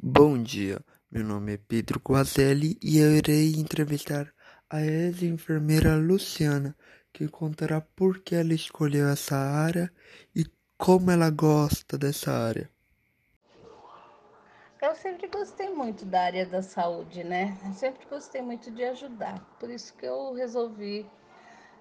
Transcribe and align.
Bom 0.00 0.40
dia, 0.40 0.80
meu 1.10 1.24
nome 1.24 1.54
é 1.54 1.56
Pedro 1.56 1.98
Guazelli 1.98 2.78
e 2.80 2.98
eu 2.98 3.16
irei 3.16 3.52
entrevistar 3.56 4.32
a 4.70 4.80
ex-enfermeira 4.80 5.96
Luciana, 5.96 6.76
que 7.12 7.26
contará 7.26 7.80
por 7.80 8.20
que 8.20 8.36
ela 8.36 8.54
escolheu 8.54 9.08
essa 9.08 9.36
área 9.36 9.92
e 10.36 10.46
como 10.78 11.10
ela 11.10 11.30
gosta 11.30 11.98
dessa 11.98 12.30
área. 12.30 12.70
Eu 14.80 14.94
sempre 14.94 15.26
gostei 15.26 15.68
muito 15.70 16.04
da 16.04 16.22
área 16.22 16.46
da 16.46 16.62
saúde, 16.62 17.24
né? 17.24 17.58
Eu 17.64 17.72
sempre 17.72 18.06
gostei 18.06 18.40
muito 18.40 18.70
de 18.70 18.84
ajudar. 18.84 19.40
Por 19.58 19.68
isso 19.68 19.94
que 19.96 20.06
eu 20.06 20.32
resolvi 20.32 21.10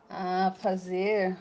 ah, 0.10 0.56
fazer, 0.60 1.38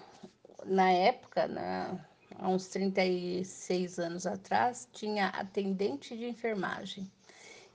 na 0.67 0.91
época, 0.91 1.47
né, 1.49 2.05
há 2.39 2.49
uns 2.49 2.69
36 2.69 3.99
anos 3.99 4.27
atrás, 4.27 4.89
tinha 4.93 5.29
atendente 5.29 6.17
de 6.17 6.27
enfermagem. 6.27 7.11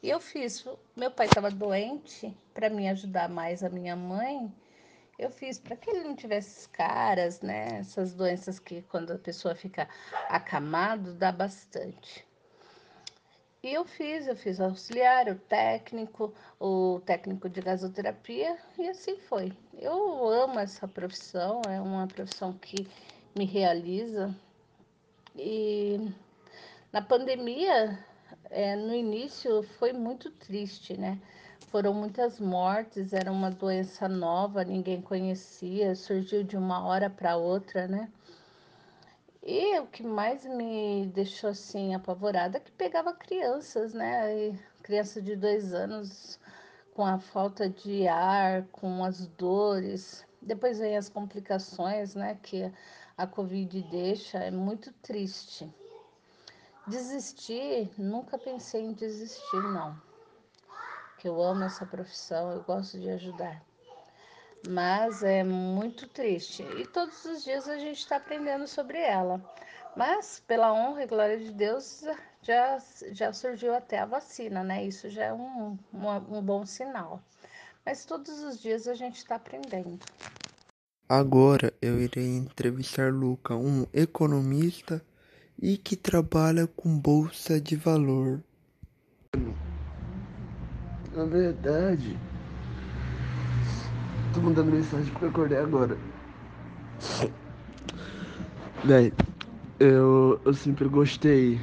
E 0.02 0.10
eu 0.10 0.20
fiz, 0.20 0.66
meu 0.96 1.12
pai 1.12 1.27
estava 1.27 1.50
doente, 1.50 2.36
para 2.54 2.70
me 2.70 2.88
ajudar 2.90 3.30
mais 3.30 3.63
a 3.63 3.70
minha 3.70 3.96
mãe, 3.96 4.54
eu 5.18 5.32
fiz 5.32 5.58
para 5.58 5.77
que 5.77 5.90
ele 5.90 6.04
não 6.04 6.16
tivesse 6.16 6.68
caras, 6.70 7.41
né? 7.41 7.80
Essas 7.80 8.13
doenças 8.13 8.60
que 8.60 8.82
quando 8.84 9.12
a 9.13 9.18
pessoa 9.18 9.55
fica 9.55 9.88
acamado, 10.27 11.13
dá 11.13 11.32
bastante. 11.32 12.26
E 13.63 13.74
eu 13.74 13.84
fiz, 13.84 14.27
eu 14.27 14.35
fiz 14.35 14.60
auxiliar, 14.60 15.27
o 15.27 15.35
técnico, 15.35 16.34
o 16.60 17.02
técnico 17.04 17.49
de 17.49 17.62
gasoterapia 17.62 18.60
e 18.77 18.88
assim 18.88 19.18
foi. 19.18 19.52
Eu 19.74 20.27
amo 20.27 20.60
essa 20.60 20.88
profissão, 20.88 21.62
é 21.68 21.82
uma 21.82 22.05
profissão 22.08 22.54
que 22.54 22.88
me 23.35 23.45
realiza. 23.45 24.34
E 25.35 25.99
na 26.91 27.02
pandemia, 27.02 27.99
é, 28.49 28.76
no 28.76 28.95
início 28.95 29.62
foi 29.77 29.91
muito 29.91 30.31
triste, 30.31 30.98
né? 30.98 31.20
Foram 31.67 31.93
muitas 31.93 32.40
mortes, 32.40 33.12
era 33.12 33.29
uma 33.32 33.51
doença 33.51 34.07
nova, 34.07 34.63
ninguém 34.63 35.01
conhecia, 35.01 35.93
surgiu 35.95 36.43
de 36.43 36.55
uma 36.55 36.85
hora 36.85 37.10
para 37.10 37.35
outra, 37.35 37.87
né? 37.87 38.10
E 39.43 39.77
o 39.79 39.88
que 39.88 40.01
mais 40.01 40.45
me 40.45 41.05
deixou 41.13 41.49
assim 41.49 41.93
apavorada 41.93 42.57
é 42.57 42.62
que 42.62 42.71
pegava 42.71 43.13
crianças, 43.13 43.93
né? 43.93 44.34
E 44.34 44.60
criança 44.82 45.21
de 45.21 45.35
dois 45.35 45.73
anos 45.73 46.40
com 46.93 47.05
a 47.05 47.20
falta 47.20 47.70
de 47.70 48.07
ar, 48.07 48.63
com 48.71 49.04
as 49.04 49.27
dores. 49.27 50.26
Depois 50.41 50.79
vem 50.79 50.95
as 50.95 51.10
complicações, 51.10 52.15
né? 52.15 52.40
Que 52.41 52.71
a 53.18 53.27
Covid 53.27 53.82
deixa. 53.84 54.40
É 54.40 54.52
muito 54.52 54.91
triste. 54.94 55.70
Desistir, 56.88 57.91
nunca 57.98 58.38
pensei 58.38 58.82
em 58.84 58.94
desistir, 58.94 59.63
não. 59.74 59.99
Que 61.18 61.27
eu 61.27 61.41
amo 61.41 61.63
essa 61.63 61.85
profissão, 61.85 62.52
eu 62.52 62.63
gosto 62.63 62.99
de 62.99 63.10
ajudar 63.10 63.66
mas 64.68 65.24
é 65.24 65.44
muito 65.44 66.07
triste. 66.07 66.63
E 66.78 66.85
todos 66.85 67.24
os 67.25 67.44
dias 67.44 67.68
a 67.68 67.78
gente 67.78 68.00
está 68.00 68.18
aprendendo 68.18 68.68
sobre 68.68 69.00
ela. 69.00 69.41
Mas, 69.96 70.41
pela 70.46 70.74
honra 70.74 71.03
e 71.03 71.07
glória 71.07 71.38
de 71.38 71.52
Deus, 71.52 72.03
já, 72.41 72.78
já 73.12 73.31
surgiu 73.31 73.74
até 73.74 74.00
a 74.00 74.06
vacina, 74.06 74.63
né? 74.63 74.84
Isso 74.84 75.09
já 75.09 75.25
é 75.25 75.34
um, 75.34 75.78
um, 75.94 76.38
um 76.38 76.41
bom 76.41 76.66
sinal. 76.66 77.22
Mas 77.85 78.06
todos 78.06 78.44
os 78.44 78.59
dias 78.59 78.88
a 78.88 78.94
gente 78.94 79.18
está 79.18 79.35
aprendendo. 79.35 80.00
Agora 81.07 81.72
eu 81.79 82.01
irei 82.01 82.35
entrevistar 82.35 83.13
Luca, 83.13 83.56
um 83.56 83.85
economista 83.94 85.00
e 85.61 85.78
que 85.78 85.95
trabalha 85.95 86.66
com 86.66 86.97
bolsa 86.97 87.61
de 87.61 87.75
valor. 87.75 88.39
Na 91.13 91.25
verdade, 91.25 92.17
tô 94.33 94.41
mandando 94.41 94.72
mensagem 94.72 95.11
porque 95.11 95.25
eu 95.25 95.29
acordei 95.29 95.59
agora. 95.59 95.95
Véi, 98.83 99.13
eu, 99.79 100.41
eu 100.44 100.53
sempre 100.55 100.88
gostei, 100.88 101.61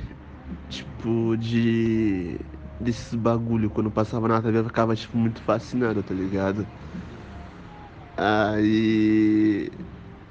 tipo, 0.69 1.37
de. 1.37 2.39
desses 2.81 3.15
bagulho. 3.15 3.69
Quando 3.71 3.91
passava 3.91 4.29
na 4.29 4.41
TV 4.41 4.59
eu 4.61 4.65
ficava, 4.67 4.95
tipo, 4.95 5.17
muito 5.17 5.43
fascinado, 5.43 6.01
tá 6.01 6.15
ligado? 6.15 6.65
Aí. 8.17 9.71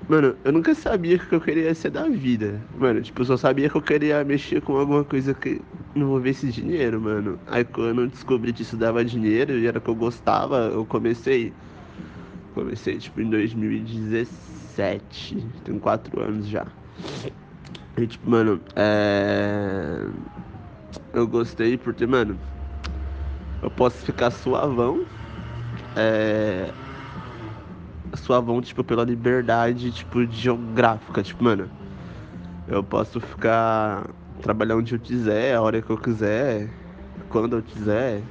Mano, 0.08 0.36
eu 0.44 0.52
nunca 0.52 0.76
sabia 0.76 1.16
o 1.16 1.20
que 1.20 1.34
eu 1.34 1.42
queria 1.42 1.74
ser 1.74 1.90
da 1.90 2.08
vida. 2.10 2.62
Mano, 2.78 3.02
tipo, 3.02 3.22
eu 3.22 3.26
só 3.26 3.38
sabia 3.38 3.70
que 3.70 3.78
eu 3.78 3.82
queria 3.82 4.24
mexer 4.26 4.62
com 4.62 4.78
alguma 4.78 5.06
coisa 5.06 5.34
que 5.34 5.62
envolvesse 5.96 6.50
dinheiro, 6.50 7.00
mano. 7.00 7.40
Aí 7.48 7.64
quando 7.64 8.02
eu 8.02 8.08
descobri 8.08 8.52
que 8.52 8.64
isso 8.64 8.76
dava 8.76 9.06
dinheiro 9.06 9.58
e 9.58 9.68
era 9.68 9.78
o 9.78 9.82
que 9.82 9.90
eu 9.90 9.96
gostava, 9.96 10.70
eu 10.74 10.86
comecei. 10.86 11.54
Comecei, 12.54 12.98
tipo, 12.98 13.22
em 13.22 13.30
2017. 13.30 15.48
Tenho 15.64 15.80
quatro 15.80 16.22
anos 16.22 16.48
já. 16.48 16.68
E, 17.98 18.08
tipo, 18.08 18.30
mano, 18.30 18.62
é. 18.76 20.08
Eu 21.14 21.28
gostei 21.28 21.78
porque, 21.78 22.06
mano, 22.06 22.38
eu 23.62 23.70
posso 23.70 24.04
ficar 24.04 24.32
suavão. 24.32 25.06
É. 25.96 26.74
Suavão, 28.16 28.62
tipo, 28.62 28.84
pela 28.84 29.04
liberdade, 29.04 29.92
tipo, 29.92 30.26
geográfica. 30.26 31.24
Tipo, 31.24 31.44
mano, 31.44 31.70
eu 32.68 32.84
posso 32.84 33.20
ficar. 33.20 34.10
Trabalhar 34.42 34.76
onde 34.76 34.96
eu 34.96 35.00
quiser, 35.00 35.56
a 35.56 35.62
hora 35.62 35.82
que 35.84 35.90
eu 35.90 35.98
quiser, 35.98 36.68
quando 37.30 37.58
eu 37.58 37.62
quiser. 37.62 38.24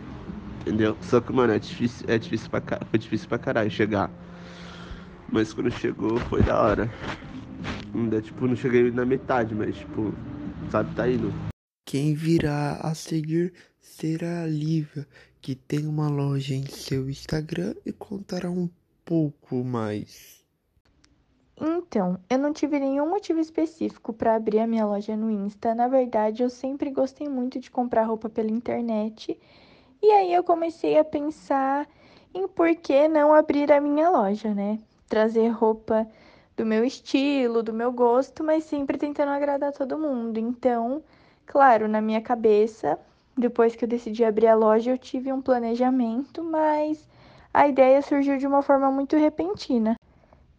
Entendeu? 0.61 0.97
Só 1.03 1.21
que, 1.21 1.33
mano, 1.33 1.53
é 1.53 1.59
difícil, 1.59 2.05
é 2.09 2.19
difícil 2.19 2.51
pra, 2.51 2.61
foi 2.91 2.99
difícil 2.99 3.29
pra 3.29 3.39
caralho 3.39 3.71
chegar. 3.71 4.11
Mas 5.31 5.55
quando 5.55 5.71
chegou, 5.71 6.19
foi 6.19 6.43
da 6.43 6.61
hora. 6.61 6.91
Ainda, 7.95 8.21
tipo, 8.21 8.47
não 8.47 8.57
cheguei 8.57 8.91
na 8.91 9.05
metade, 9.05 9.55
mas, 9.55 9.77
tipo, 9.77 10.13
sabe, 10.71 10.95
tá 10.95 11.09
indo. 11.09 11.33
Quem 11.87 12.15
virá 12.15 12.79
a 12.83 12.95
seguir 12.95 13.53
será 13.81 14.43
a 14.43 14.47
Lívia, 14.47 15.07
que 15.41 15.55
tem 15.55 15.87
uma 15.87 16.09
loja 16.09 16.55
em 16.55 16.67
seu 16.67 17.09
Instagram 17.09 17.75
e 17.85 17.93
contará 17.93 18.51
um 18.51 18.69
pouco 19.11 19.57
mais. 19.65 20.45
Então, 21.61 22.17
eu 22.31 22.39
não 22.39 22.53
tive 22.53 22.79
nenhum 22.79 23.11
motivo 23.11 23.41
específico 23.41 24.13
para 24.13 24.37
abrir 24.37 24.61
a 24.61 24.69
minha 24.69 24.87
loja 24.87 25.17
no 25.17 25.29
Insta. 25.29 25.75
Na 25.75 25.89
verdade, 25.89 26.45
eu 26.45 26.49
sempre 26.49 26.93
gostei 26.93 27.29
muito 27.29 27.59
de 27.59 27.73
comprar 27.73 28.05
roupa 28.05 28.29
pela 28.29 28.53
internet. 28.53 29.37
E 30.01 30.13
aí 30.13 30.33
eu 30.33 30.45
comecei 30.45 30.97
a 30.97 31.05
pensar 31.05 31.89
em 32.33 32.47
por 32.47 32.73
que 32.77 33.09
não 33.09 33.35
abrir 33.35 33.73
a 33.73 33.81
minha 33.81 34.09
loja, 34.09 34.55
né? 34.55 34.79
Trazer 35.09 35.49
roupa 35.49 36.07
do 36.57 36.65
meu 36.65 36.85
estilo, 36.85 37.65
do 37.65 37.73
meu 37.73 37.91
gosto, 37.91 38.45
mas 38.45 38.63
sempre 38.63 38.97
tentando 38.97 39.33
agradar 39.33 39.73
todo 39.73 39.99
mundo. 39.99 40.39
Então, 40.39 41.03
claro, 41.45 41.89
na 41.89 42.01
minha 42.01 42.21
cabeça, 42.21 42.97
depois 43.37 43.75
que 43.75 43.85
eu 43.85 43.89
decidi 43.89 44.25
abrir 44.25 44.47
a 44.47 44.55
loja, 44.55 44.93
eu 44.93 44.99
tive 44.99 45.33
um 45.33 45.43
planejamento, 45.43 46.45
mas 46.45 47.09
a 47.53 47.67
ideia 47.67 48.01
surgiu 48.03 48.39
de 48.39 48.47
uma 48.47 48.63
forma 48.63 48.91
muito 48.91 49.17
repentina. 49.17 49.97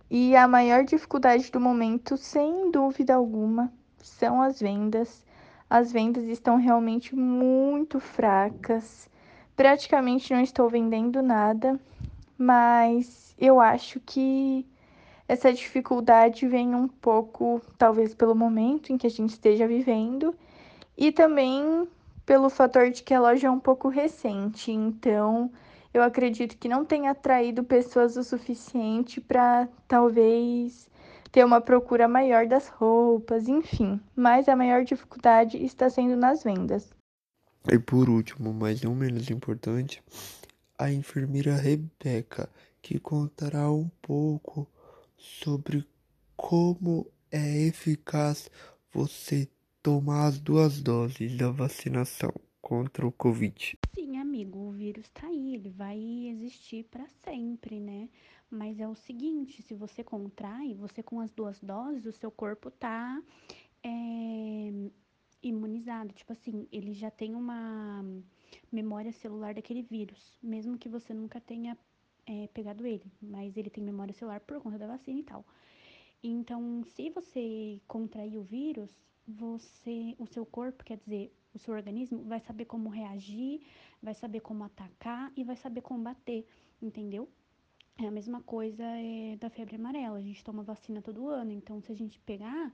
E 0.09 0.35
a 0.35 0.47
maior 0.47 0.83
dificuldade 0.83 1.49
do 1.49 1.59
momento, 1.59 2.17
sem 2.17 2.69
dúvida 2.69 3.15
alguma, 3.15 3.71
são 3.97 4.41
as 4.41 4.59
vendas. 4.59 5.25
As 5.69 5.91
vendas 5.91 6.25
estão 6.25 6.57
realmente 6.57 7.15
muito 7.15 7.99
fracas. 7.99 9.09
Praticamente 9.55 10.33
não 10.33 10.41
estou 10.41 10.67
vendendo 10.67 11.21
nada, 11.21 11.79
mas 12.37 13.33
eu 13.39 13.59
acho 13.59 14.01
que 14.01 14.65
essa 15.29 15.53
dificuldade 15.53 16.45
vem 16.45 16.75
um 16.75 16.89
pouco, 16.89 17.61
talvez, 17.77 18.13
pelo 18.13 18.35
momento 18.35 18.91
em 18.91 18.97
que 18.97 19.07
a 19.07 19.09
gente 19.09 19.29
esteja 19.29 19.65
vivendo 19.65 20.35
e 20.97 21.09
também 21.09 21.87
pelo 22.25 22.49
fator 22.49 22.89
de 22.89 23.01
que 23.01 23.13
a 23.13 23.21
loja 23.21 23.47
é 23.47 23.51
um 23.51 23.59
pouco 23.59 23.87
recente. 23.87 24.73
Então, 24.73 25.49
eu 25.93 26.01
acredito 26.01 26.57
que 26.57 26.69
não 26.69 26.85
tenha 26.85 27.11
atraído 27.11 27.63
pessoas 27.63 28.15
o 28.15 28.23
suficiente 28.23 29.19
para 29.19 29.67
talvez 29.87 30.89
ter 31.31 31.45
uma 31.45 31.59
procura 31.59 32.07
maior 32.07 32.47
das 32.47 32.67
roupas, 32.67 33.47
enfim. 33.47 33.99
Mas 34.15 34.47
a 34.47 34.55
maior 34.55 34.83
dificuldade 34.83 35.57
está 35.57 35.89
sendo 35.89 36.15
nas 36.15 36.43
vendas. 36.43 36.93
E 37.69 37.77
por 37.77 38.09
último, 38.09 38.53
mas 38.53 38.81
não 38.81 38.95
menos 38.95 39.29
importante, 39.29 40.01
a 40.77 40.91
enfermeira 40.91 41.55
Rebeca, 41.55 42.49
que 42.81 42.99
contará 42.99 43.69
um 43.71 43.89
pouco 44.01 44.67
sobre 45.17 45.85
como 46.35 47.05
é 47.31 47.67
eficaz 47.67 48.49
você 48.91 49.47
tomar 49.83 50.27
as 50.27 50.39
duas 50.39 50.81
doses 50.81 51.37
da 51.37 51.51
vacinação 51.51 52.33
contra 52.71 53.05
o 53.05 53.11
Covid. 53.11 53.77
Sim, 53.93 54.17
amigo, 54.17 54.57
o 54.57 54.71
vírus 54.71 55.09
tá 55.09 55.27
aí, 55.27 55.55
ele 55.55 55.69
vai 55.69 55.99
existir 56.29 56.85
para 56.85 57.05
sempre, 57.05 57.81
né? 57.81 58.07
Mas 58.49 58.79
é 58.79 58.87
o 58.87 58.95
seguinte, 58.95 59.61
se 59.61 59.73
você 59.73 60.01
contrai, 60.05 60.73
você 60.75 61.03
com 61.03 61.19
as 61.19 61.33
duas 61.33 61.59
doses, 61.59 62.05
o 62.05 62.13
seu 62.13 62.31
corpo 62.31 62.71
tá 62.71 63.21
é, 63.83 64.71
imunizado. 65.43 66.13
Tipo 66.13 66.31
assim, 66.31 66.65
ele 66.71 66.93
já 66.93 67.11
tem 67.11 67.35
uma 67.35 68.05
memória 68.71 69.11
celular 69.11 69.53
daquele 69.53 69.81
vírus, 69.81 70.39
mesmo 70.41 70.77
que 70.77 70.87
você 70.87 71.13
nunca 71.13 71.41
tenha 71.41 71.77
é, 72.25 72.47
pegado 72.53 72.87
ele, 72.87 73.11
mas 73.21 73.57
ele 73.57 73.69
tem 73.69 73.83
memória 73.83 74.13
celular 74.13 74.39
por 74.39 74.61
conta 74.61 74.79
da 74.79 74.87
vacina 74.87 75.19
e 75.19 75.23
tal. 75.23 75.45
Então, 76.23 76.85
se 76.85 77.09
você 77.09 77.81
contrair 77.85 78.37
o 78.37 78.43
vírus, 78.43 79.10
você, 79.27 80.15
o 80.17 80.25
seu 80.25 80.45
corpo, 80.45 80.83
quer 80.83 80.97
dizer, 80.97 81.33
o 81.53 81.59
seu 81.59 81.73
organismo 81.73 82.23
vai 82.23 82.39
saber 82.39 82.65
como 82.65 82.89
reagir, 82.89 83.61
vai 84.01 84.13
saber 84.13 84.39
como 84.39 84.63
atacar 84.63 85.31
e 85.35 85.43
vai 85.43 85.55
saber 85.55 85.81
combater, 85.81 86.47
entendeu? 86.81 87.29
É 87.97 88.07
a 88.07 88.11
mesma 88.11 88.41
coisa 88.41 88.83
é, 88.83 89.35
da 89.37 89.49
febre 89.49 89.75
amarela. 89.75 90.17
A 90.17 90.21
gente 90.21 90.43
toma 90.43 90.63
vacina 90.63 91.01
todo 91.01 91.27
ano, 91.27 91.51
então 91.51 91.81
se 91.81 91.91
a 91.91 91.95
gente 91.95 92.19
pegar, 92.21 92.73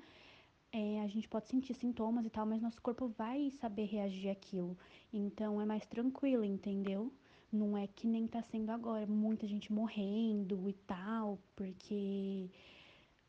é, 0.71 1.01
a 1.01 1.07
gente 1.07 1.27
pode 1.27 1.47
sentir 1.47 1.73
sintomas 1.73 2.25
e 2.25 2.29
tal, 2.29 2.45
mas 2.45 2.61
nosso 2.61 2.81
corpo 2.81 3.07
vai 3.07 3.49
saber 3.51 3.85
reagir 3.85 4.29
àquilo. 4.29 4.77
Então 5.11 5.61
é 5.61 5.65
mais 5.65 5.85
tranquilo, 5.85 6.43
entendeu? 6.43 7.11
Não 7.51 7.77
é 7.77 7.87
que 7.87 8.07
nem 8.07 8.27
tá 8.27 8.41
sendo 8.41 8.71
agora, 8.71 9.07
muita 9.07 9.47
gente 9.47 9.71
morrendo 9.71 10.69
e 10.69 10.73
tal, 10.73 11.39
porque 11.55 12.49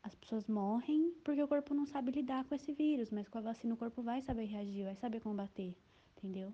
as 0.03 0.15
pessoas 0.15 0.47
morrem 0.47 1.13
porque 1.23 1.41
o 1.43 1.47
corpo 1.47 1.73
não 1.73 1.85
sabe 1.85 2.11
lidar 2.11 2.45
com 2.45 2.55
esse 2.55 2.73
vírus, 2.73 3.11
mas 3.11 3.27
com 3.27 3.37
a 3.37 3.41
vacina 3.41 3.73
o 3.73 3.77
corpo 3.77 4.01
vai 4.01 4.21
saber 4.21 4.45
reagir, 4.45 4.83
vai 4.85 4.95
saber 4.95 5.19
combater, 5.21 5.75
entendeu? 6.17 6.53